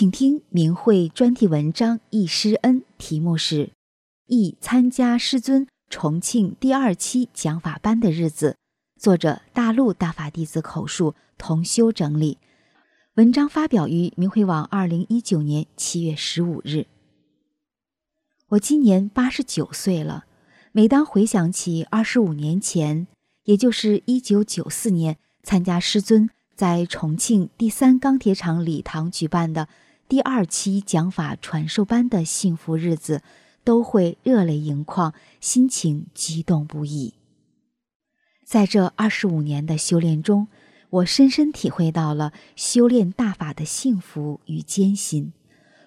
[0.00, 3.66] 请听明慧专题文章《忆师恩》，题目是
[4.24, 8.56] 《忆参加师尊重庆第二期讲法班的日子》，
[8.98, 12.38] 作者大陆大法弟子口述，同修整理。
[13.16, 16.86] 文章发表于明慧网，二零一九年七月十五日。
[18.48, 20.24] 我今年八十九岁了，
[20.72, 23.06] 每当回想起二十五年前，
[23.44, 29.68] 也就是一九九四年，参加师尊在重庆第三钢铁厂礼堂举办的。
[30.10, 33.22] 第二期讲法传授班的幸福日子，
[33.62, 37.14] 都会热泪盈眶，心情激动不已。
[38.44, 40.48] 在这二十五年的修炼中，
[40.90, 45.32] 我深深体会到了修炼大法的幸福与艰辛。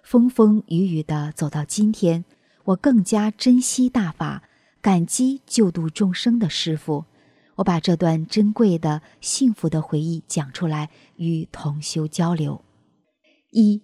[0.06, 2.24] 风风雨雨的走到今天，
[2.64, 4.44] 我更加珍惜大法，
[4.80, 7.04] 感激救度众生的师傅。
[7.56, 12.64] 我把这段珍贵的幸福的回忆讲出来，与同修交流。
[13.52, 13.82] 一。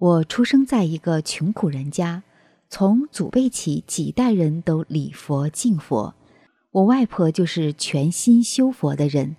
[0.00, 2.22] 我出生在一个穷苦人家，
[2.70, 6.14] 从祖辈起几代人都礼佛敬佛。
[6.70, 9.36] 我外婆就是全心修佛的人，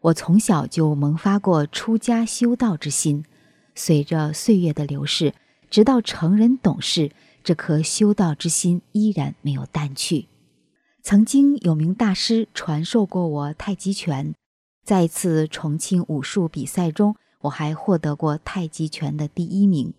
[0.00, 3.26] 我从小就萌发过出家修道之心。
[3.74, 5.34] 随着岁月的流逝，
[5.68, 7.12] 直到成人懂事，
[7.44, 10.28] 这颗修道之心依然没有淡去。
[11.02, 14.34] 曾经有名大师传授过我太极拳，
[14.82, 17.14] 在一次重庆武术比赛中。
[17.42, 19.94] 我还获得过太极拳的第一名，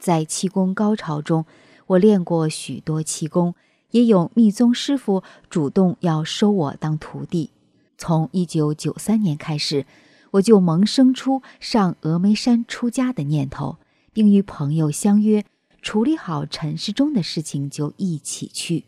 [0.00, 1.44] 在气功高潮中，
[1.86, 3.54] 我练过许多气功，
[3.90, 7.50] 也有密宗师傅主动要收我当徒弟。
[7.98, 9.84] 从一九九三年开始，
[10.32, 13.76] 我就萌生出上峨眉山出家的念头，
[14.12, 15.44] 并与朋友相约，
[15.82, 18.86] 处理好尘世中的事情就一起去。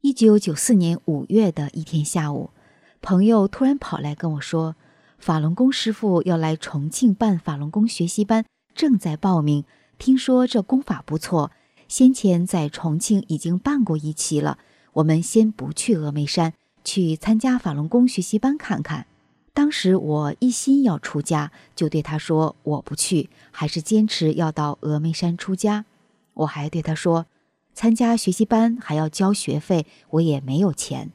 [0.00, 2.50] 一九九四年五月的一天下午，
[3.00, 4.74] 朋友突然跑来跟我说。
[5.18, 9.64] 法轮功师傅要来重庆办法轮功学习班，正在报名。
[9.98, 11.50] 听说这功法不错，
[11.88, 14.58] 先前在重庆已经办过一期了。
[14.94, 16.54] 我们先不去峨眉山，
[16.84, 19.06] 去参加法轮功学习班看看。
[19.52, 25.84] 当时我一心要出家，就对他说我不去，还是坚持要到峨眉山出家。
[26.34, 27.26] 我还对他说，
[27.74, 31.10] 参加学习班还要交学费，我也没有钱。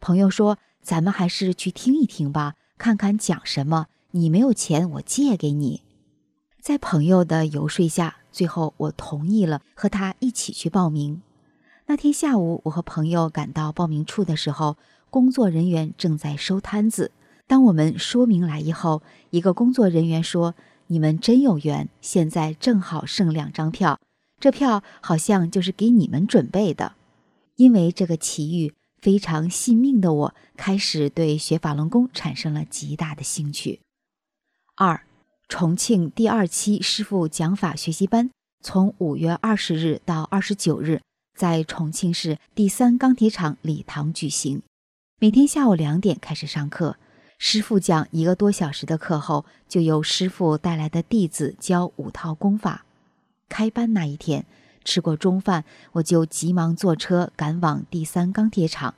[0.00, 2.54] 朋友说，咱们还是去听一听吧。
[2.78, 3.86] 看看讲什么？
[4.12, 5.82] 你没有钱，我借给你。
[6.62, 11.20] 在朋友的游说下，最后我同意了，和他一起去报名。
[11.86, 14.76] 那天下午，我和朋友赶到报名处的时候，
[15.10, 17.10] 工作人员正在收摊子。
[17.48, 20.54] 当我们说明来意后，一个工作人员说
[20.86, 23.98] ：“你们真有缘，现在正好剩两张票，
[24.38, 26.92] 这票好像就是给你们准备的。”
[27.58, 28.72] 因为这个奇遇。
[29.00, 33.80] 非常信命的我，开始对学法轮功产生了极大的兴趣。
[34.76, 35.04] 二，
[35.54, 38.30] 重庆第二期师傅讲法学习班
[38.62, 41.02] 从五月二十日到二十九日，
[41.38, 44.62] 在重庆市第三钢铁厂礼堂举行。
[45.20, 46.96] 每天下午两点开始上课，
[47.36, 52.86] 师傅讲一个多小时的课后，就由师傅带来的弟子教五套功法。
[53.50, 54.46] 开班那一天。
[54.84, 58.94] 吃过中饭，我就急忙坐车赶往第三钢铁厂，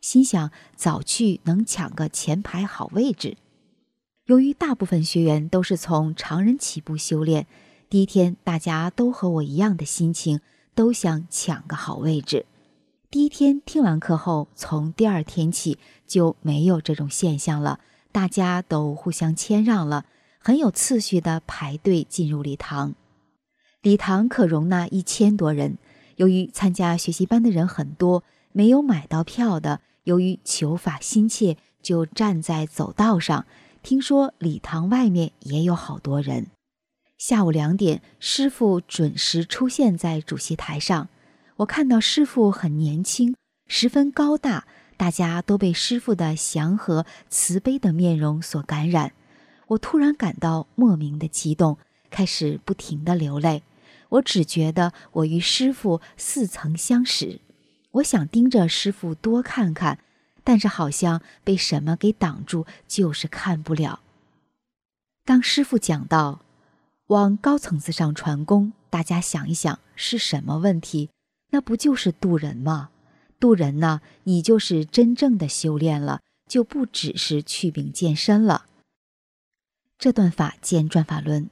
[0.00, 3.36] 心想早去能抢个前排好位置。
[4.26, 7.46] 由于大部分学员都是从常人起步修炼，
[7.88, 10.40] 第一天大家都和我一样的心情，
[10.74, 12.44] 都想抢个好位置。
[13.08, 15.78] 第一天听完课后，从第二天起
[16.08, 17.78] 就没有这种现象了，
[18.10, 20.04] 大家都互相谦让了，
[20.40, 22.96] 很有次序的排队进入礼堂。
[23.80, 25.78] 礼堂可容纳一千多人。
[26.16, 33.46] 由于参加学习班的人很多，没有买到票的，由于求法心切，就站在走道上。
[33.86, 36.48] 听说礼堂外面也有好多人。
[37.18, 41.08] 下午两点，师傅准时出现在主席台上。
[41.58, 43.36] 我看到师傅很年轻，
[43.68, 44.66] 十分高大，
[44.96, 49.12] 大家都被师傅的祥和慈悲的面容所感染。
[49.68, 51.78] 我突然感到莫名的激动，
[52.10, 53.62] 开始不停的流泪。
[54.08, 57.40] 我只觉得我与师傅似曾相识，
[57.92, 60.00] 我想盯着师傅多看看，
[60.46, 63.98] 但是好像被什么给挡住，就是看不了。
[65.24, 66.40] 当师傅讲到
[67.08, 71.10] 往高层次上传功，大家想一想是什么问题？
[71.50, 72.90] 那不就是渡人吗？
[73.40, 78.66] 渡人呢，你就是真正的修炼了，就不只是去病健身了。
[79.98, 81.50] 这段法见转法轮，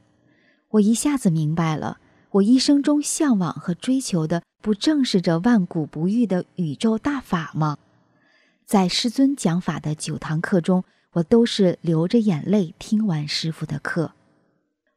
[0.69, 1.97] 我一下子明白了。
[2.31, 7.77] 我一生中向往和追求的，不正是这万古不遇的宇宙大法吗？
[8.65, 10.83] 在师尊讲法的九堂课中，
[11.13, 14.13] 我都是流着眼泪听完师傅的课。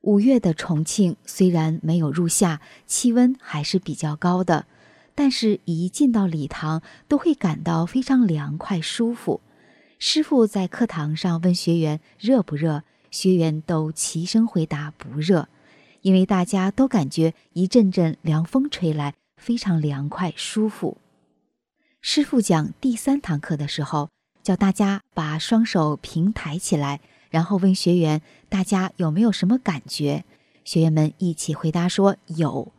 [0.00, 4.65] 五月的重庆虽然没有入夏，气温还是比较高的，
[5.15, 9.43] 但是一进到礼堂，都会感到非常凉快舒服。
[9.99, 15.47] 师傅在课堂上问学员热不热，学员都齐声回答不热。
[16.00, 20.97] 因为大家都感觉一阵阵凉风吹来，非常凉快舒服。
[22.00, 24.08] 师傅讲第三堂课的时候，
[24.42, 30.24] 叫大家把双手平抬起来，然后问学员：“大家有没有什么感觉？”
[30.64, 32.72] 学员们一起回答说：“有。”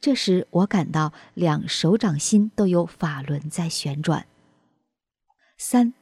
[0.00, 4.26] 这时我感到两手掌心都有法轮在旋转。
[5.56, 5.94] 三。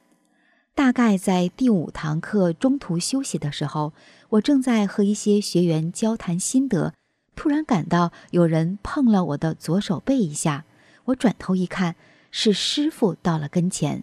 [0.75, 3.93] 大概在第五堂课中途休息的时候，
[4.31, 6.95] 我正在和一些学员交谈心得，
[7.37, 10.65] 突然感到有人碰了我的左手背一下。
[11.05, 11.95] 我转头一看，
[12.33, 14.03] 是师傅到了跟前。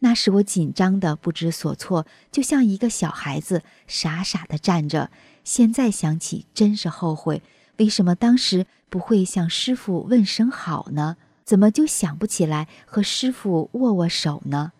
[0.00, 5.10] 那时我紧张的不知所措，就像一个小孩子傻傻的站着。
[5.44, 7.40] 现在想起，真是后悔，
[7.76, 11.16] 为什么当时不会向师傅问声好呢？
[11.44, 14.72] 怎么就想不起来和师傅握握手呢？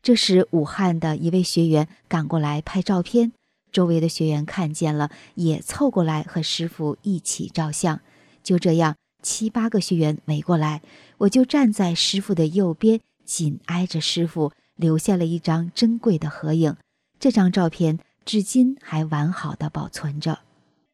[0.00, 3.32] 这时，武汉的一位学员赶过来拍照片，
[3.72, 8.00] 周围的学员看见了，也凑过来和师傅一起照相。
[8.44, 10.82] 就这样，七八个学员围过来，
[11.18, 16.76] 我就站在师傅的右边，紧挨着师傅，留下了一张珍贵的合影。
[17.18, 20.40] 这张照片至今还完好的保存着。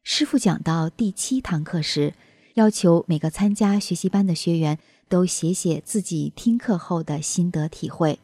[0.03, 2.13] 师傅讲到第七堂课时，
[2.55, 8.19] 要求每个参加学习班的学员都写写自己听课后的心得体会。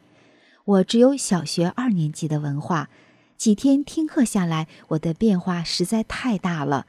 [0.64, 2.88] 我只有小学二年级的文化，
[3.36, 6.86] 几天听课下来，我的变化实在太大了。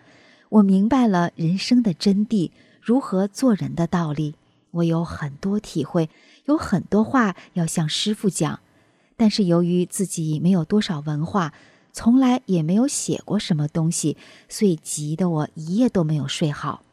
[0.50, 2.51] 我明白了人生的真谛，
[2.84, 4.36] 如何做人的道理。
[4.72, 6.10] 我有很多体会，
[6.46, 8.60] 有很多话要向师傅讲。
[9.16, 11.54] 但是由于自己没有多少文化，
[11.94, 14.18] 从来也没有写过什么东西，
[14.50, 16.84] 所以急得我一夜都没有睡好，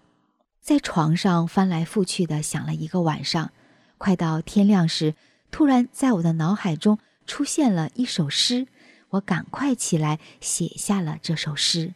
[0.61, 3.51] 在床上翻来覆去的想了一个晚上。
[3.99, 5.15] 快到天亮时。
[5.51, 8.69] 突然，在我的脑海中出现了一首诗，
[9.09, 11.95] 我赶快起来写下了这首诗。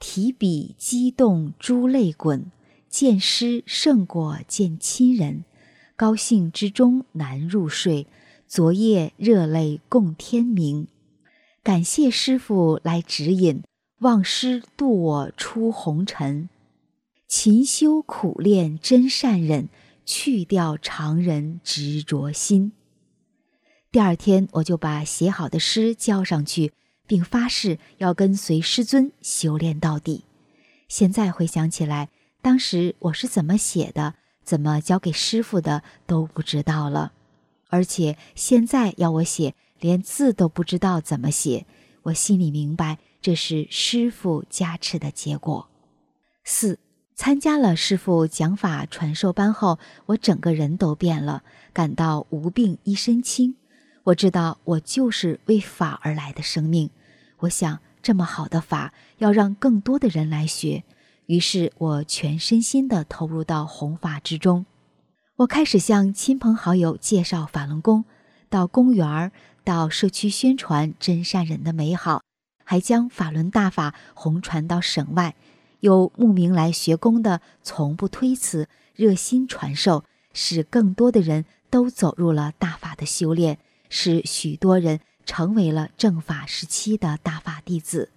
[0.00, 2.50] 提笔激动珠泪滚，
[2.92, 5.46] 见师胜过见亲人，
[5.96, 8.06] 高兴之中难入睡，
[8.46, 10.86] 昨夜热泪共天明。
[11.62, 13.62] 感谢师傅来指引，
[14.00, 16.50] 望师渡我出红尘，
[17.26, 19.70] 勤修苦练真善忍。
[20.04, 22.72] 去掉常人执着心。
[23.92, 26.72] 第二天，我就把写好的诗交上去，
[27.06, 30.24] 并发誓要跟随师尊修炼到底。
[30.88, 32.08] 现在回想起来，
[32.42, 37.12] 当时我是怎么写的，怎么交给师傅的都不知道了。
[37.68, 41.64] 而且现在要我写，连字都不知道怎么写。
[42.02, 45.68] 我心里明白，这是师傅加持的结果。
[46.44, 46.78] 四。
[47.14, 53.54] 参加了师傅讲法传授班后，我整个人都变了，感到无病一身轻。
[54.04, 56.90] 我知道我就是为法而来的生命。
[57.40, 60.82] 我想这么好的法要让更多的人来学，
[61.26, 64.66] 于是我全身心地投入到弘法之中。
[65.36, 68.04] 我开始向亲朋好友介绍法轮功，
[68.48, 69.32] 到公园儿、
[69.64, 72.22] 到社区宣传真善人的美好，
[72.64, 75.34] 还将法轮大法红传到省外。
[75.80, 88.10] 有慕名来学功的，从不推辞，热心传授，使更多的人都走入了大法的修炼，使许多人成为了正法时期的大法弟子。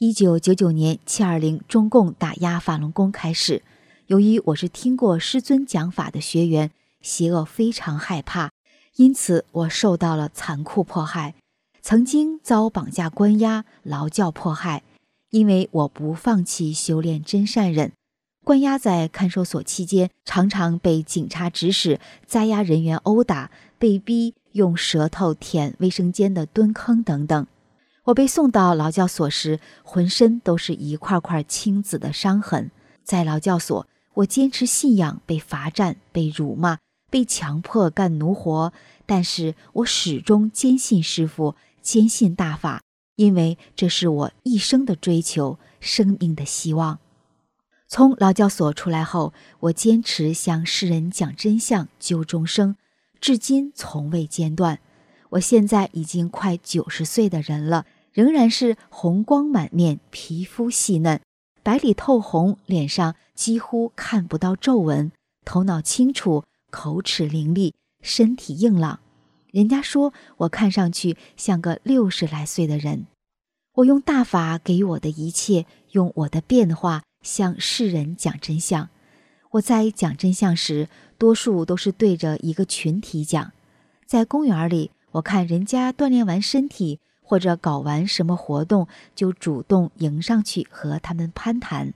[0.00, 3.64] 一九九九年七二零中共打压法轮功开始，
[4.06, 8.52] 由于我是听过师尊讲法的学员，邪恶非常害怕，
[8.94, 11.34] 因此我受到了残酷迫害，
[11.82, 14.84] 曾经遭绑架关押、劳教迫害。
[15.30, 17.90] 因为我不放弃修炼真善忍，
[18.44, 23.50] 关押在看守所期间，常常被警察指使在押人员殴打，
[23.80, 27.44] 被逼用舌头舔卫生间的蹲坑等等。
[28.08, 32.70] 我被送到劳教所时，浑身都是一块块青紫的伤痕。
[33.04, 36.78] 在劳教所，我坚持信仰，被罚站，被辱骂，
[37.10, 38.72] 被强迫干奴活，
[39.04, 42.80] 但是我始终坚信师傅，坚信大法，
[43.16, 47.00] 因为这是我一生的追求，生命的希望。
[47.88, 52.76] 从劳教所出来后，我坚持向世人讲真相、救众生，
[53.20, 54.78] 至今从未间断。
[55.32, 57.84] 我现在已经快九十岁的人了，
[58.18, 61.20] 仍然是红光满面，皮肤细嫩，
[61.62, 65.12] 白里透红，脸上几乎看不到皱纹，
[65.44, 68.98] 头脑清楚，口齿伶俐，身体硬朗。
[69.52, 73.06] 人家说我看上去像个六十来岁的人。
[73.74, 77.04] 我用大法给我的一切，用我的变化。
[77.22, 78.88] 向世人讲真相。
[79.52, 83.52] 我在讲真相时，多数都是对着一个群体讲。
[84.04, 91.92] 在公园里，我看人家锻炼完身体或者搞完什么活动，就主动迎上去和他们攀谈，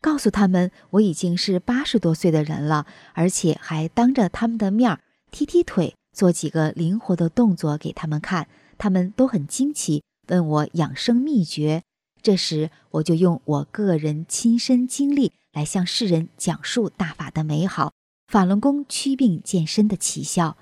[0.00, 4.98] 告诉他们我已经是八十多岁的人了，而且还当着他们的面
[5.30, 8.48] 踢踢腿，做几个灵活的动作给他们看。
[8.76, 11.84] 他们都很惊奇，问我养生秘诀。
[12.20, 17.92] 这时，我就用我个人亲身经历来向世人讲述大法的美好，
[18.26, 20.56] 法轮功祛病健身的奇效。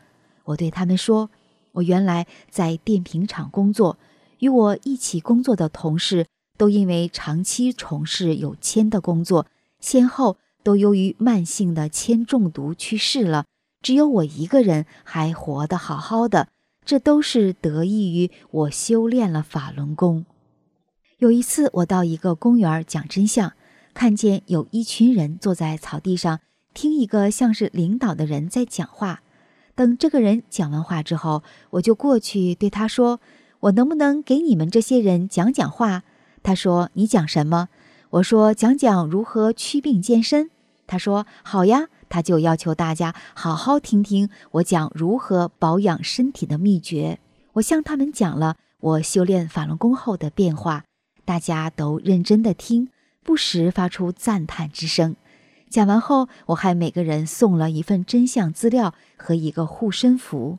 [0.45, 1.31] 我对他们说
[1.73, 3.99] ：“我原来在电瓶厂工作，
[4.39, 6.27] 与我一起工作的同事
[6.57, 9.47] 都因为长期从事有铅的工作，
[9.81, 13.47] 先后都由于慢性的铅中毒去世了，
[13.81, 16.49] 只有我一个人还活得好好的。
[16.85, 20.27] 这都是得益于我修炼了法轮功。”
[21.19, 23.53] 有一次，我到一个公园讲真相，
[23.95, 26.41] 看见有一群人坐在草地上
[26.75, 29.23] 听一个像是领导的人在讲话。
[29.83, 33.19] 等这个人讲完话之后，我就过去对他说
[33.59, 36.05] ：“我能不能给你们这些人讲讲话？”
[36.41, 37.69] 他说：“你讲什么？”
[38.11, 40.51] 我说：“讲讲如何祛病健身。”
[40.87, 47.19] 他说：“好呀。”他就要求大家好好听听我讲如何保养身体的秘诀。
[47.55, 50.85] 我向他们讲了我修炼法轮功后的变化。
[51.25, 52.89] 大家都认真的听，
[53.25, 55.17] 不时发出赞叹之声。
[55.73, 60.59] 讲完后，我还每个人送了一份真相资料和一个护身符。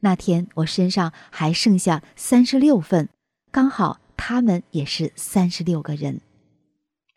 [0.00, 3.08] 那天我身上还剩下三十六份，
[3.50, 6.20] 刚好他们也是三十六个人。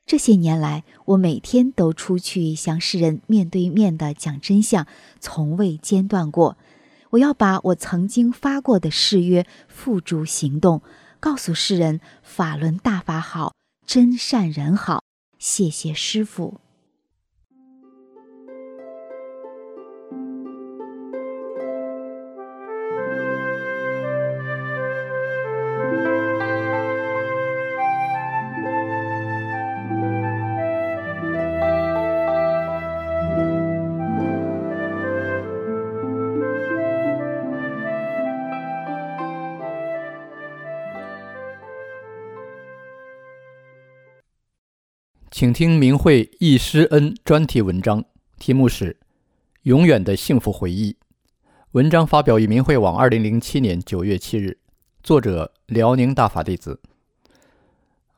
[0.07, 4.87] 这些年来，我每天都出去向世人面对面的讲真相，
[5.19, 6.57] 从未间断过。
[7.11, 10.81] 我要把我曾经发过的誓约付诸行动。
[11.19, 13.53] 告诉世人，法轮大法好，
[13.85, 15.03] 真善人好。
[15.37, 16.61] 谢谢师傅。
[45.29, 48.05] 请听明慧易师恩专题文章，
[48.39, 48.93] 题目是
[49.63, 50.93] 《永远的幸福回忆》。
[51.71, 54.57] 文章发表于明慧网，二零零七年九月七日。
[55.03, 56.79] 作者：辽宁大法弟子。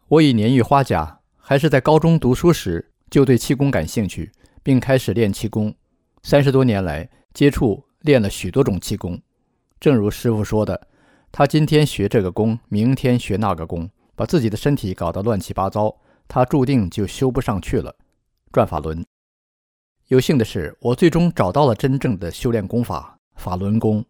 [0.07, 5.73] 我已年逾花甲，还是在高中读书时就对气功感兴趣，并开始练气功。
[6.21, 9.19] 三十多年来，接触练了许多种气功。
[9.79, 10.87] 正如师傅说的，
[11.31, 15.97] 他今天学这个功，明天学那个功，把自己的身体搞得乱七八糟。
[16.29, 17.93] 他注定就修不上去了。
[18.51, 19.03] 转法轮，
[20.07, 24.05] 有幸的是，我最终找到了真正的修炼功法——法轮功，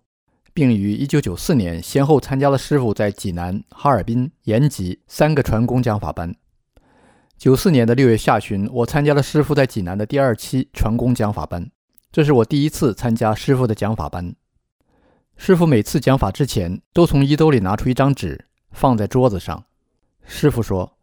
[0.54, 6.36] 并于1994年先后参加了师傅在济南、哈尔滨、延吉三个传功讲法班。
[7.40, 11.72] 94年的六月下旬，我参加了师傅在济南的第二期传功讲法班，
[12.12, 14.36] 这是我第一次参加师傅的讲法班。
[15.38, 19.64] 师傅每次讲法之前，都从衣兜里拿出一张纸，放在桌子上。
[20.26, 20.99] 师傅说。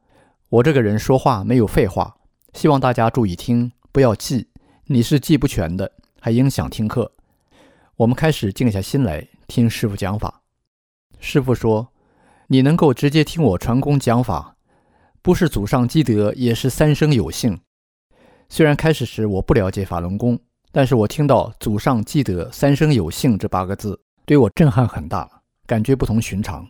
[0.48, 2.18] 我这个人说话没有废话，
[2.52, 4.46] 希望大家注意听，不要记。
[4.84, 7.10] 你是记不全的，还影响听课。
[7.96, 10.42] 我们开始静下心来听师傅讲法。
[11.18, 11.88] 师傅说
[12.46, 14.54] ：“你能够直接听我传功讲法，
[15.20, 17.58] 不是祖上积德，也是三生有幸。”
[18.48, 20.38] 虽然开始时我不了解法轮功，
[20.70, 25.28] 但是我听到“祖上积德，三生有幸”这八个字，对我震撼很大，
[25.66, 26.64] 感觉不同寻常。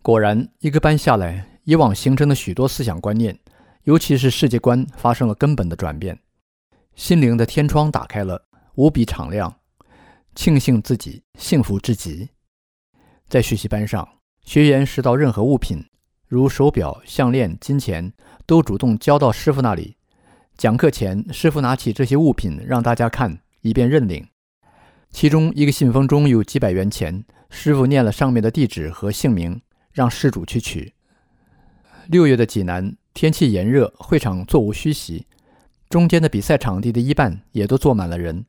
[0.00, 1.46] 果然，一个班下来。
[1.66, 3.36] 以往形成的许多思想观念，
[3.82, 6.16] 尤其是世界观，发生了根本的转变，
[6.94, 8.40] 心灵的天窗打开了，
[8.76, 9.52] 无比敞亮，
[10.36, 12.28] 庆幸自己幸福至极。
[13.28, 14.08] 在学习班上，
[14.42, 15.84] 学员拾到任何物品，
[16.28, 18.12] 如手表、项链、金钱，
[18.46, 19.96] 都主动交到师傅那里。
[20.56, 24.24] 讲课前，师傅拿起这些物品让大家看，以便认领。
[25.10, 30.92] 其中一个信封中有几百元钱，师傅念了上面的地址和姓名，让事主去取。
[32.08, 35.26] 六月的济南天气炎热，会场座无虚席，
[35.88, 38.44] 中间的比赛场地的一半也都坐满了人，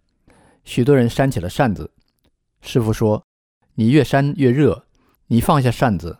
[0.64, 1.92] 许多人扇起了扇子。
[2.62, 3.24] 师傅说
[3.76, 4.86] ：“你越扇越热，
[5.28, 6.20] 你放下扇子。”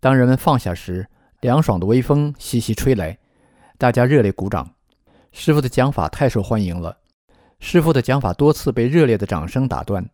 [0.00, 1.08] 当人们放下时，
[1.40, 3.18] 凉爽的微风习习吹来，
[3.76, 4.74] 大家热烈鼓掌。
[5.32, 6.98] 师傅的讲法太受欢迎了。
[7.58, 10.08] 师傅的讲法多次被热烈的掌声打断。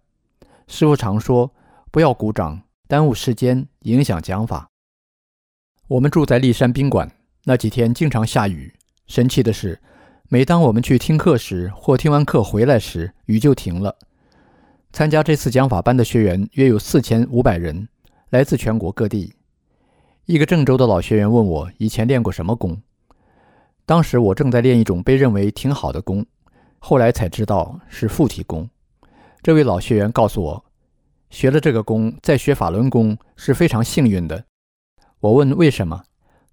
[0.66, 1.52] 师傅常说
[1.92, 4.66] ：“不要鼓掌，耽误时间，影响讲法。”
[5.86, 7.10] 我们住在骊山宾馆，
[7.44, 8.72] 那几天经常下雨。
[9.06, 9.78] 神奇的是，
[10.30, 13.94] 每当我们去听课时，或听完课回来时，雨就停了。
[14.94, 17.86] 参加这次讲法班的学员约有四千五百人，
[18.30, 19.34] 来自全国各地。
[20.24, 22.80] 一个郑州的老学员问我以前练过什么功，
[23.84, 26.24] 当时我正在练一种被认为挺好的功。
[26.78, 28.66] 后来才知道是附体功。
[29.42, 30.64] 这位老学员告诉我，
[31.28, 34.46] 学了这个功，再学法轮功是非常幸运的。
[35.24, 36.04] 我问为什么，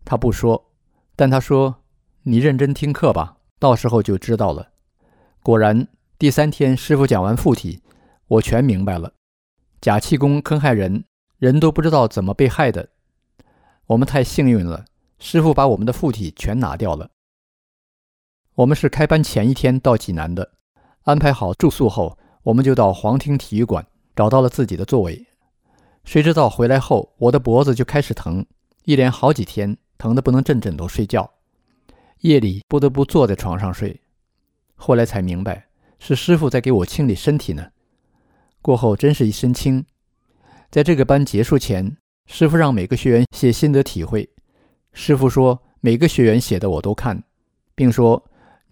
[0.05, 0.71] 他不说，
[1.17, 1.83] 但他说
[2.23, 4.71] ：“你认真听课吧，到时候就知道了。”
[5.43, 7.81] 果然，第三天师傅讲完附体，
[8.27, 9.11] 我全明白了。
[9.81, 11.03] 假气功坑害人，
[11.37, 12.87] 人都不知道怎么被害的。
[13.87, 14.85] 我们太幸运了，
[15.19, 17.09] 师傅把我们的附体全拿掉了。
[18.55, 20.49] 我们是开班前一天到济南的，
[21.01, 23.85] 安排好住宿后，我们就到皇庭体育馆
[24.15, 25.27] 找到了自己的座位。
[26.05, 28.45] 谁知道回来后，我的脖子就开始疼，
[28.83, 31.31] 一连好几天疼得不能枕枕头睡觉，
[32.19, 33.99] 夜里不得不坐在床上睡。
[34.75, 35.67] 后来才明白，
[35.99, 37.67] 是师傅在给我清理身体呢。
[38.61, 39.85] 过后真是一身轻。
[40.69, 44.29] 在这个班结束前，师傅让每个学员写心得体会。
[44.93, 47.23] 师傅说，每个学员写的我都看，
[47.75, 48.23] 并说。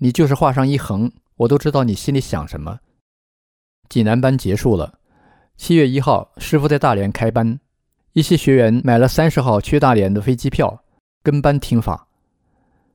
[0.02, 2.80] 你就是画上一横，我都知道你心里想什么。
[3.90, 4.98] 济南班结束了，
[5.58, 7.60] 七月一号，师傅在大连开班，
[8.14, 10.84] 一些学员买了三十号去大连的飞机票，
[11.22, 12.08] 跟班听法。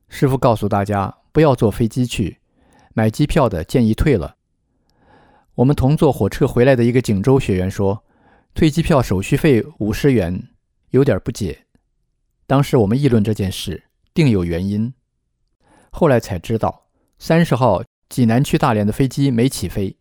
[0.09, 2.39] 师傅告诉大家不要坐飞机去，
[2.93, 4.35] 买机票的建议退了。
[5.55, 8.03] 我们同坐火车回来的一个锦州学员说，
[8.53, 10.49] 退机票手续费五十元，
[10.89, 11.65] 有点不解。
[12.45, 14.93] 当时我们议论这件事，定有原因。
[15.91, 16.83] 后来才知道。
[17.17, 19.95] 三十号，济南去大连的飞机没起飞。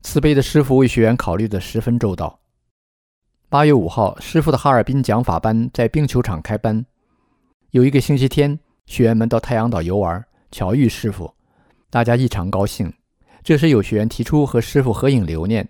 [0.00, 2.39] 慈悲的师傅为学员考虑的十分周到。
[3.50, 6.86] 八月五号，师傅的哈尔滨讲法班在冰球场开班。
[7.72, 11.34] 有一个星期天，学员们到太阳岛游玩，巧遇师傅，
[11.90, 12.92] 大家异常高兴。
[13.42, 15.68] 这时有学员提出和师傅合影留念。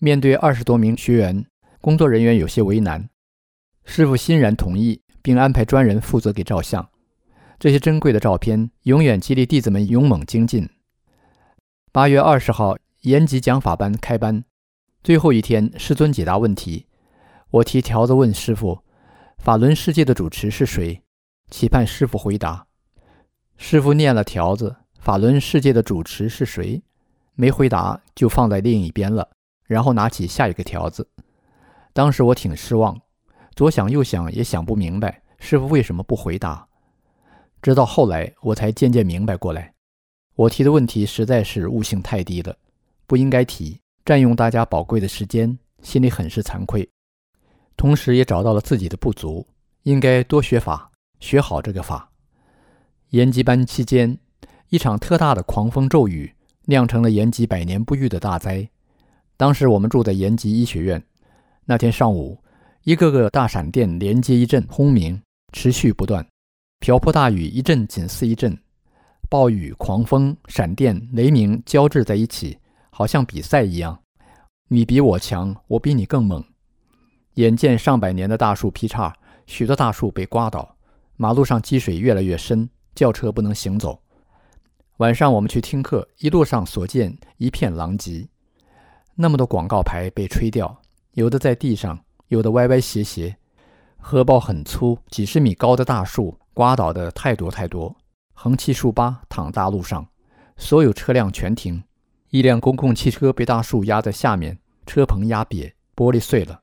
[0.00, 1.46] 面对二十多名学员，
[1.80, 3.08] 工作人员有些为难。
[3.86, 6.86] 师傅欣然同意，并安排专人负责给照相。
[7.58, 10.68] 这些珍贵的照片永远激励弟子们勇猛精进。
[11.90, 14.44] 八月二十号，延吉讲法班开班，
[15.02, 16.86] 最后一天，师尊解答问题。
[17.50, 18.84] 我提条子问师傅
[19.36, 21.02] ：“法轮世界的主持是谁？”
[21.50, 22.64] 期盼师傅回答。
[23.56, 26.80] 师傅念了条子：“法轮世界的主持是谁？”
[27.34, 29.28] 没回答，就放在另一边了。
[29.66, 31.08] 然后拿起下一个条子。
[31.92, 33.00] 当时我挺失望，
[33.56, 36.68] 左想右想也想不明白，师傅为什么不回答。
[37.60, 39.74] 直到后来，我才渐渐明白过来，
[40.36, 42.56] 我提的问题实在是悟性太低了，
[43.06, 46.88] 不应该提，占用大家宝贵的时间，心里很是惭愧。
[47.76, 49.46] 同时也找到了自己的不足，
[49.84, 52.10] 应该多学法，学好这个法。
[53.10, 54.18] 延吉班期间，
[54.70, 56.32] 一场特大的狂风骤雨，
[56.64, 58.68] 酿成了延吉百年不遇的大灾。
[59.36, 61.02] 当时我们住在延吉医学院，
[61.64, 62.38] 那天上午，
[62.84, 65.20] 一个个大闪电连接一阵轰鸣，
[65.52, 66.26] 持续不断。
[66.80, 68.56] 瓢泼大雨一阵紧似一阵，
[69.30, 72.58] 暴雨、狂风、闪电、雷鸣交织在一起，
[73.02, 74.00] 好像比赛一样。
[74.68, 76.40] 你比我强，我比你更猛。
[77.34, 79.12] 眼见上百年的大树劈叉，
[79.44, 80.76] 许多大树被刮倒，
[81.16, 84.00] 马路上积水越来越深，轿车不能行走。
[84.98, 88.24] 晚上我们去听课，一路上所见一片狼藉。
[89.16, 90.80] 那么多广告牌被吹掉，
[91.14, 93.36] 有的在地上，有的歪歪斜斜。
[93.96, 96.38] 荷包很粗，几十米高的大树。
[96.54, 97.96] 刮倒的太多太多，
[98.32, 100.06] 横七竖八躺大路上，
[100.56, 101.82] 所有车辆全停。
[102.32, 106.62] 一辆公共汽车被大树压在下面，车棚压瘪，玻璃碎了。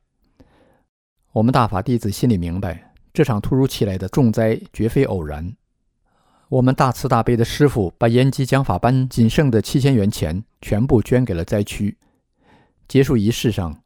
[1.31, 5.55] 我们大法弟子心里明白，这场突如其来的重灾绝非偶然。
[6.49, 11.95] 我们大慈大悲的师傅把延吉讲法班仅剩的七千元钱全部捐给了灾区。
[12.87, 13.83] 结束仪式上，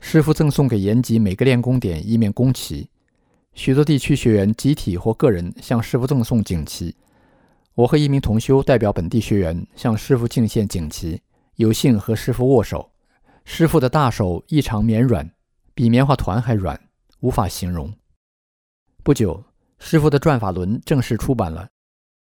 [0.00, 2.90] 师傅赠送给延吉每个练功点一面公旗。
[3.54, 6.96] 许多地区学员集体或个人向师傅赠送锦旗，
[7.80, 11.18] 我和一名同修代表本地学员向师傅敬献锦旗，
[11.54, 12.92] 有幸和师傅握手，
[13.46, 15.30] 师傅的大手异常绵软，
[15.72, 16.78] 比棉花团还软，
[17.20, 17.90] 无法形容。
[19.02, 19.42] 不久，
[19.78, 21.66] 师傅的转法轮正式出版了。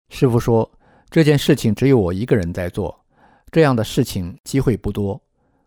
[0.09, 0.69] 师傅说
[1.09, 3.05] ：“这件事情只有我一个人在做，
[3.53, 5.23] 这样的事情机会不多，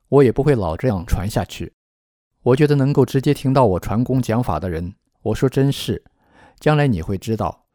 [0.09, 1.71] 我也不会老这样传下去。
[2.43, 6.03] 我觉得能够直接听到我传功讲法的人，我说真是，
[6.59, 7.66] 将来你会知道，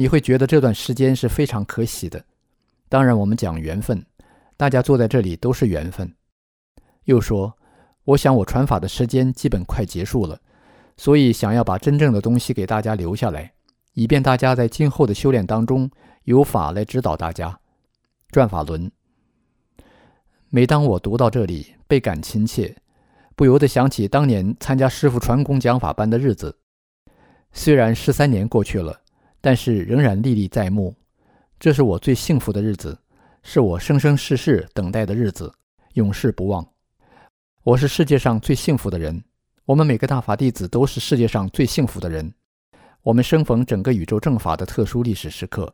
[0.00, 2.24] 你会觉得这段时间是非常可喜的。
[2.88, 4.02] 当然，我们讲缘分，
[4.56, 6.10] 大家坐在这里都是缘分。”
[7.04, 7.54] 又说
[8.04, 10.40] ：“我想我传法的时间基本快结束了。”
[10.96, 13.52] 所以，想要把真正的东西给大家留下来，
[13.92, 15.90] 以便大家在今后的修炼当中
[16.24, 17.60] 有法来指导大家。
[18.30, 18.90] 转法轮。
[20.48, 22.74] 每当我读到这里，倍感亲切，
[23.36, 26.58] 不由得想起当年参加师傅传功讲法班的日子。
[27.52, 29.02] 虽然十三年过去了，
[29.40, 30.94] 但是仍然历历在目。
[31.58, 32.98] 这是我最幸福的日子，
[33.42, 35.52] 是我生生世世等待的日子，
[35.94, 36.66] 永世不忘。
[37.62, 39.22] 我是世界上最幸福的人。
[39.66, 42.32] 我们每个大法弟子都是世界上最幸福的人。
[43.02, 45.72] 我们生逢整个宇宙正法的特殊历史时刻，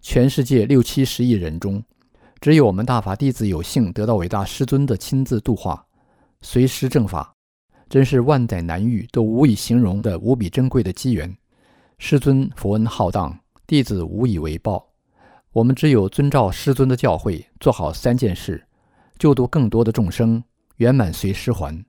[0.00, 1.82] 全世界六七十亿人中，
[2.40, 5.84] 只有我们大法弟子有幸得到伟大师尊的亲自度化，
[6.40, 7.34] 随师正法，
[7.88, 11.36] 真是万载难遇都无以形容的无比珍贵的机缘。
[11.98, 14.86] 师尊佛恩浩荡，弟子无以为报。
[15.52, 18.66] 我们只有遵照师尊的教诲，做好三件事，
[19.18, 20.44] 救度更多的众生，
[20.76, 21.84] 圆满随师还。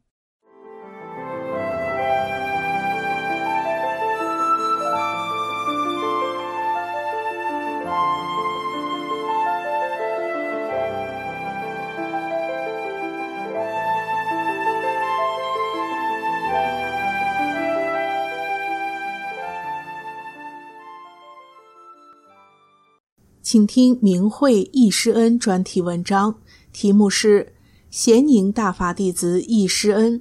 [23.49, 26.35] 请听明慧易师恩专题文章，
[26.73, 27.45] 题目是
[27.89, 30.19] 《咸宁大法弟子易师恩》。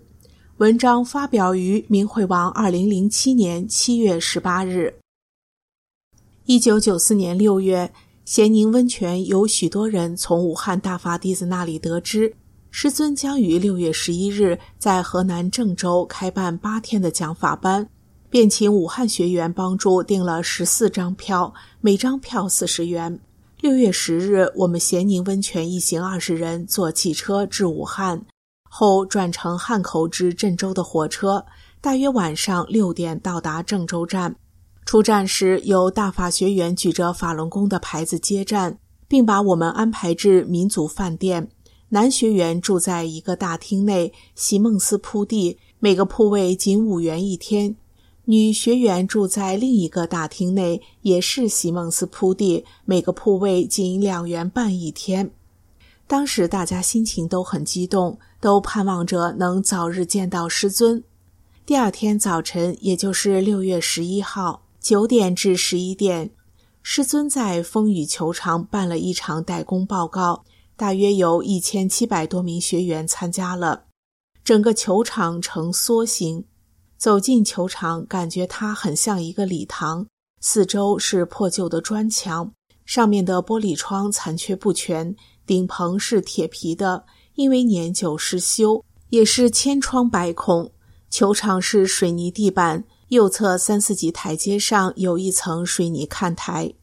[0.59, 4.95] 文章发表于明慧网，二零零七年七月十八日。
[6.45, 7.93] 一九九四年六月，
[8.25, 12.33] 咸宁温泉有许多人从武汉大法弟子那里得知，
[12.71, 17.89] 师尊将于六月十一日在河南郑州开办八天的讲法班。
[18.29, 23.21] 便请武汉学员帮助订了十四张票，每张票四十元。
[23.61, 28.25] 六月十日，我们咸宁温泉一行二十人坐汽车至武汉，
[28.69, 31.47] 后转乘汉口至郑州的火车，
[31.81, 34.37] 大约晚上六点到达郑州站。
[34.85, 41.49] 出站时，有大法学员举着法轮功的牌子接站，并把我们安排至民族饭店。
[41.89, 47.77] 男学员住在一个大厅内，席梦思铺地，每个铺位仅五元一天。
[48.29, 55.31] 女学员住在另一个大厅内，也是席梦思铺地，每个铺位仅两元半一天。
[56.09, 61.05] 当时大家心情都很激动，都盼望着能早日见到师尊。
[61.65, 66.29] 第二天早晨，也就是六月十一号九点至十一点，
[66.83, 70.43] 师尊在风雨球场办了一场代工报告，
[70.77, 73.85] 大约有一千七百多名学员参加了，
[74.43, 76.45] 整个球场呈梭形。
[76.97, 80.07] 走进球场，感觉它很像一个礼堂，
[80.41, 82.53] 四周是破旧的砖墙，
[82.85, 85.15] 上面的玻璃窗残缺不全，
[85.47, 87.05] 顶棚是铁皮的，
[87.35, 90.73] 因为年久失修，也是千疮百孔。
[91.09, 96.75] 球场是水泥地板，右侧三四级台阶上有一层水泥看台，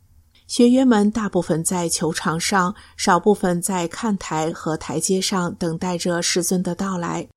[0.48, 7.28] 学员们大部分在球场上，少部分在看台和台阶上等待着师尊的到来。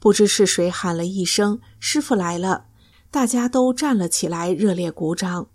[0.00, 2.64] 不知是谁喊了一声：“师傅来了！”
[3.12, 5.46] 大家都站了起来，热烈鼓掌。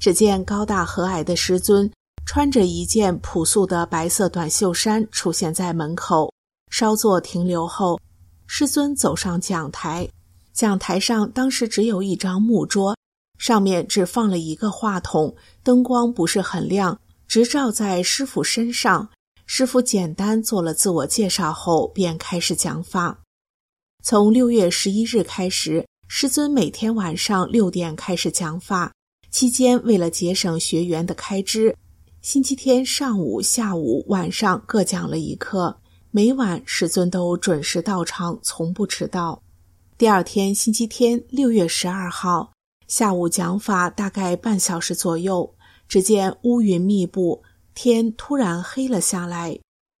[0.00, 1.90] 只见高大和蔼的师尊
[2.26, 6.32] 穿着一件朴素的白色短袖衫出现在门口，
[6.70, 8.00] 稍作停留后，
[8.46, 10.08] 师尊走上讲台。
[10.52, 12.96] 讲台上当时只有一张木桌，
[13.38, 19.10] 上面只放了一个话筒，灯光不是很亮，直照在师傅身上。
[19.46, 23.18] 师傅简单做了自我介绍后，便开始讲法。
[24.06, 28.92] 从六月十一日开始，师尊每天晚上六点开始讲法。
[29.30, 31.74] 期间，为了节省学员的开支，
[32.20, 35.74] 星期天上午、下午、晚上各讲了一课。
[36.10, 39.42] 每晚师尊都准时到场，从不迟到。
[39.96, 42.52] 第二天，星期天，六月十二号
[42.86, 45.54] 下午讲法，大概半小时左右，
[45.88, 49.58] 只见乌云密布，天突然黑了下来。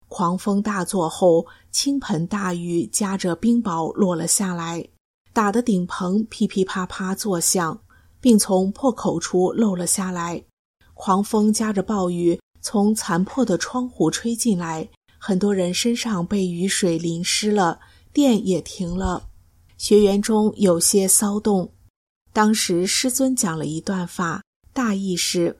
[0.08, 4.88] 狂风大作后，倾盆大雨夹着冰雹落了下来，
[5.32, 7.82] 打得顶棚噼噼啪啪作响，
[8.20, 10.44] 并从破口处漏了下来。
[10.94, 17.80] 狂风夹着暴雨从残破的窗户吹进来，很多人身上被雨水淋湿了，
[18.12, 19.28] 电也停了。
[19.76, 21.72] 学员中有些骚动。
[22.32, 25.58] 当时师尊讲了一段法，大意是：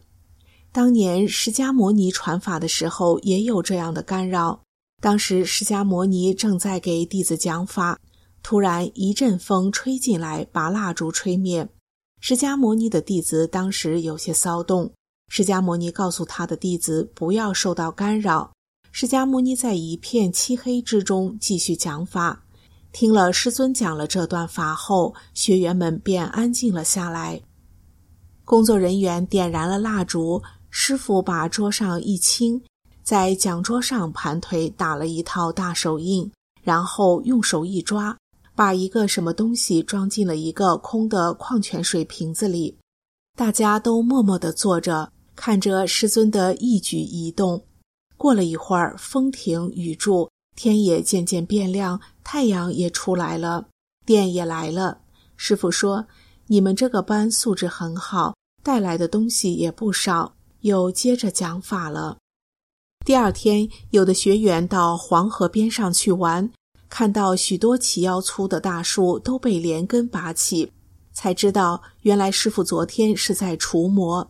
[0.71, 4.64] 当年释迦牟尼传法的时候，也有这样的干扰。
[5.05, 8.01] 当时释迦牟尼正在给弟子讲法，
[8.43, 11.69] 突然一阵风吹进来，把蜡烛吹灭。
[12.21, 14.91] 释迦牟尼的弟子当时有些骚动。
[15.29, 18.51] 释迦牟尼告诉他的弟子不要受到干扰。
[18.93, 22.43] 释迦牟尼在一片漆黑之中继续讲法。
[22.91, 27.43] 听了师尊讲了这段法后，学员们便安静了下来。
[28.47, 32.63] 工作人员点燃了蜡烛，师傅把桌上一清，
[33.05, 36.29] 在讲桌上盘腿打了一套大手印，
[36.63, 38.17] 然后用手一抓，
[38.55, 42.77] 把一个什么东西装进了一个空的矿泉水瓶子里。
[43.37, 45.11] 大家都默默地坐着。
[45.37, 47.65] 看着师尊的一举一动，
[48.17, 53.67] 过了一会儿，风停雨住，天也渐渐变亮，太阳也出来了，
[54.07, 54.99] 电也来了。
[55.37, 56.07] 师傅说
[56.47, 62.17] ：“你们这个班素质很好，带来的东西也不少。”又接着讲法了。
[63.05, 66.51] 第二天，有的学员到黄河边上去玩，
[66.89, 70.73] 看到许多齐腰粗的大树都被连根拔起，
[71.13, 74.27] 才知道原来师傅昨天是在除魔。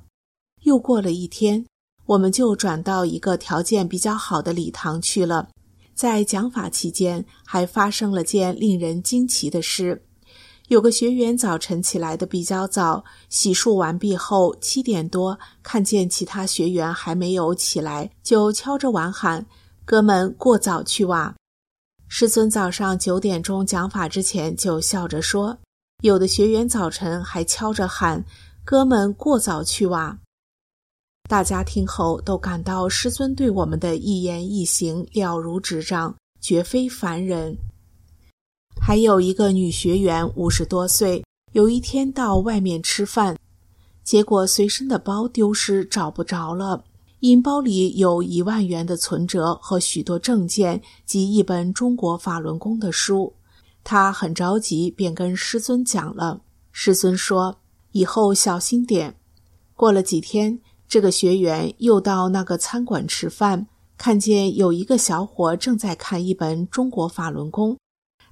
[0.64, 1.64] 又过了一天，
[2.04, 5.48] 我们就转到一个条件比较好的礼堂去了。
[5.94, 10.04] 在讲法期间，还发生了件令人惊奇的事：
[10.68, 19.44] 有个学员早晨起来的比较早，洗漱完毕后，七点多看见其他学员还没有起来，就敲着碗喊
[19.84, 21.34] ：“哥们，过早去哇！”
[22.08, 25.58] 师尊早上九点钟讲法之前就笑着说
[26.02, 28.24] ：“有的学员早晨还敲着喊
[28.64, 30.18] ：‘哥们，过早去哇！’”
[31.28, 37.54] 大家听后都感到师尊对我们的一言一行了如指掌，绝非凡人。
[38.86, 43.34] 还有一个女学员，五十多岁，有一天到外面吃饭，
[44.02, 46.84] 结果随身的包丢失，找不着了。
[47.20, 53.32] 因包里有一万元的存折和许多证件及一本中国法轮功的书，
[53.82, 56.42] 她很着急，便跟师尊讲了。
[56.70, 57.56] 师尊说
[57.92, 59.16] ：“以后小心点。”
[59.74, 60.60] 过了几天。
[60.86, 63.66] 这个学员又到那个餐馆吃饭，
[63.96, 67.72] 看见有一个小伙正在看一本《中国法轮功》。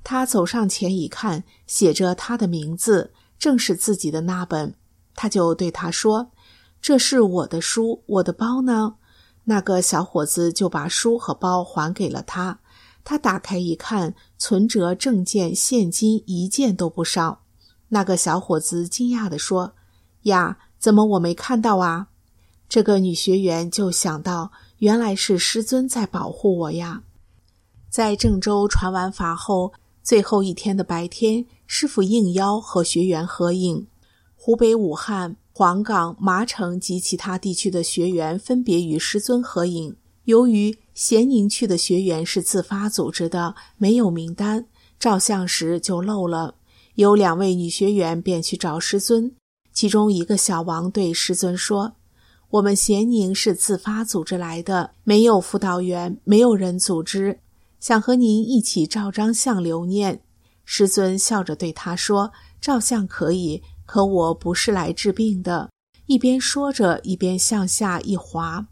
[0.05, 4.75] 他走上前一看，写着他的名字，正是自己的那本。
[5.15, 6.31] 他就对他说
[6.81, 8.95] ：“这是我的书，我的包呢？”
[9.45, 12.61] 那个小伙子就把书和包还给了他。
[13.05, 17.43] 他打开一看，存折、证件、现金一件都不少。
[17.89, 19.75] 那个小伙子惊讶地说
[20.23, 22.09] ：“呀，怎么我没看到啊？”
[22.69, 27.03] 这个女学员就想到，原来是师尊在保护我呀。
[27.91, 33.87] 在郑州传完法后，最后一天的白天，师傅应邀和学员合影。
[34.35, 39.95] 湖北武汉、黄冈、麻城及其他地区的学员分别与师尊合影。
[40.25, 44.67] 由于咸宁区的学员是自发组织的，没有名单，
[44.99, 46.57] 照相时就漏了。
[46.97, 49.33] 有两位女学员便去找师尊，
[49.73, 51.93] 其中一个小王对师尊说。
[52.51, 57.39] 我们咸宁是自发组织来的，没有辅导员，没有人组织，
[57.83, 60.23] 想和您一起照张相留念。
[60.65, 65.69] 师尊笑着对他说：“照相可以，可我不是来治病的。”
[66.07, 68.65] 一边说着，一边向下一滑。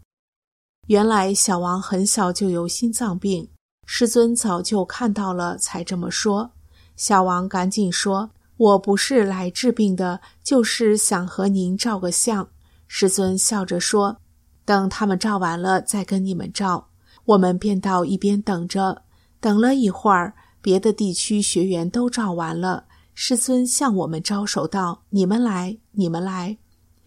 [0.87, 3.49] 原来小王很小就有心脏病，
[3.85, 6.49] 师尊早就看到了，才这么说。
[6.95, 12.47] 小王赶紧说：“我不是来治病的，就是想和您照个相。”
[12.87, 14.15] 师尊笑着说
[14.63, 16.87] ：“等他们照完了，再跟你们照。”
[17.25, 19.03] 我们便到一边等着。
[19.39, 22.85] 等了一会儿，别的地区学员都照完了。
[23.13, 26.57] 师尊向我们招手道：“你们来，你们来。”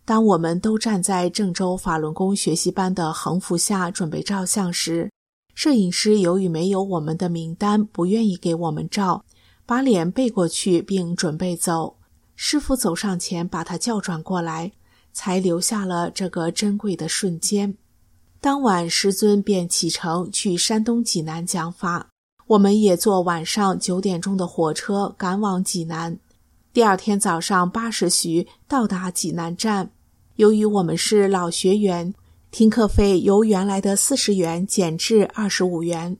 [0.04, 5.10] 当我们都站在郑州法轮功学习班的横幅下准备照相时，
[5.54, 9.24] 摄影师由于没有我们的名单，不愿意给我们照，
[9.64, 11.96] 把脸背过去并准备走。
[12.36, 14.72] 师傅走上前，把他叫转过来。
[15.16, 17.76] 才留下了这个珍贵的瞬间。
[18.44, 22.10] 当晚，师尊便启程去山东济南讲法，
[22.48, 26.18] 我们也坐晚上九点钟的火车赶往济南。
[26.70, 29.92] 第二天早上八时许到达济南站。
[30.36, 32.12] 由于我们是老学员，
[32.50, 36.18] 听课费由原来的四十元减至二十五元。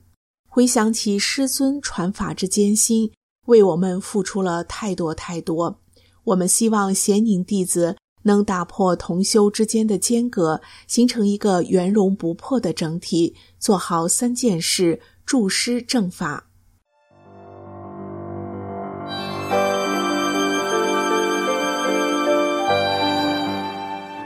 [0.49, 3.11] 回想起师尊传法之艰辛，
[3.45, 5.79] 为我们付出了太多太多，
[6.23, 7.95] 我们希望咸宁弟子。
[8.25, 16.47] 能打破同修之间的间隔，形成一个圆融不破的整体，做好三件事，助师正法。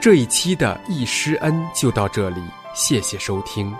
[0.00, 2.40] 这一期的易师恩就到这里，
[2.74, 3.70] 谢谢收听。